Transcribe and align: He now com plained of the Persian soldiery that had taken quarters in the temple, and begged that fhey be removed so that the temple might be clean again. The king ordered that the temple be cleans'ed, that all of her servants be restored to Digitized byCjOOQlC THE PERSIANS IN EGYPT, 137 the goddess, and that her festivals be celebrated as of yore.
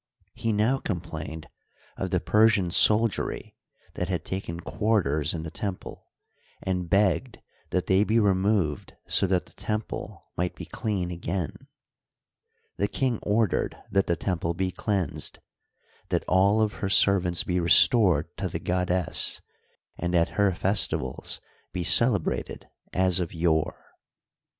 He 0.33 0.51
now 0.51 0.79
com 0.79 0.99
plained 0.99 1.47
of 1.95 2.09
the 2.09 2.19
Persian 2.19 2.71
soldiery 2.71 3.55
that 3.93 4.09
had 4.09 4.25
taken 4.25 4.59
quarters 4.59 5.35
in 5.35 5.43
the 5.43 5.51
temple, 5.51 6.07
and 6.63 6.89
begged 6.89 7.39
that 7.69 7.85
fhey 7.85 8.07
be 8.07 8.19
removed 8.19 8.95
so 9.07 9.27
that 9.27 9.45
the 9.45 9.53
temple 9.53 10.25
might 10.35 10.55
be 10.55 10.65
clean 10.65 11.11
again. 11.11 11.67
The 12.77 12.87
king 12.87 13.19
ordered 13.21 13.77
that 13.91 14.07
the 14.07 14.15
temple 14.15 14.55
be 14.55 14.71
cleans'ed, 14.71 15.37
that 16.09 16.23
all 16.27 16.61
of 16.63 16.73
her 16.81 16.89
servants 16.89 17.43
be 17.43 17.59
restored 17.59 18.35
to 18.37 18.45
Digitized 18.45 18.47
byCjOOQlC 18.47 18.51
THE 18.53 18.59
PERSIANS 18.59 18.71
IN 18.71 18.73
EGYPT, 18.73 18.73
137 18.73 18.87
the 18.87 18.93
goddess, 18.97 19.41
and 19.99 20.13
that 20.15 20.29
her 20.29 20.55
festivals 20.55 21.41
be 21.71 21.83
celebrated 21.83 22.67
as 22.91 23.19
of 23.19 23.35
yore. 23.35 23.93